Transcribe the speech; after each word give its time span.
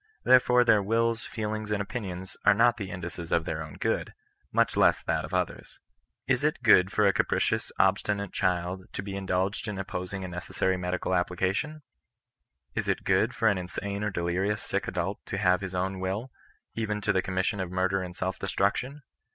There 0.23 0.39
fore 0.39 0.63
their 0.63 0.81
wills, 0.81 1.25
feelings, 1.27 1.69
and 1.71 1.79
opinions 1.79 2.35
are 2.43 2.55
not 2.55 2.77
the 2.77 2.89
indices 2.89 3.31
of 3.31 3.45
their 3.45 3.61
own 3.61 3.75
good— 3.75 4.15
much 4.61 4.75
less 4.75 5.03
that 5.03 5.23
of 5.23 5.31
others. 5.31 5.77
Is 6.25 6.43
it 6.43 6.63
good 6.63 6.91
for 6.91 7.05
a 7.05 7.13
capricious 7.13 7.71
obstinate 7.77 8.33
child 8.33 8.91
to 8.93 9.03
be 9.03 9.15
indulged 9.15 9.67
in 9.67 9.75
oppos 9.75 10.11
ing 10.11 10.23
a 10.23 10.27
necessary 10.27 10.75
medical 10.75 11.13
application 11.13 11.81
t 11.81 11.81
Is 12.73 12.87
it 12.89 13.03
good 13.03 13.35
for 13.35 13.47
an 13.47 13.59
insane 13.59 14.03
or 14.03 14.09
delirious 14.09 14.63
sick 14.63 14.85
adidt 14.85 15.17
to 15.27 15.37
have 15.37 15.61
his 15.61 15.75
own 15.75 15.99
wiU, 16.01 16.29
even 16.73 16.99
to 17.01 17.13
the 17.13 17.21
commission 17.21 17.59
of 17.59 17.69
murder 17.71 18.01
and 18.01 18.15
self 18.15 18.39
destruction 18.39 19.03